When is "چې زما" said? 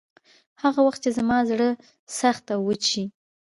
1.05-1.37